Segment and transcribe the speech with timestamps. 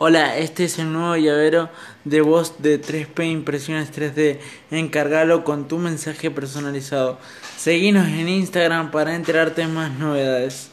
[0.00, 1.70] Hola, este es el nuevo llavero
[2.04, 4.38] de voz de 3P Impresiones 3D.
[4.70, 7.18] Encargalo con tu mensaje personalizado.
[7.56, 10.70] Seguinos en Instagram para enterarte de más novedades.